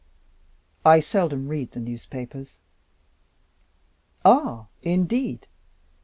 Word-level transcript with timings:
"I 0.83 0.99
seldom 0.99 1.47
read 1.47 1.73
the 1.73 1.79
newspapers." 1.79 2.59
"Ah, 4.25 4.65
indeed? 4.81 5.45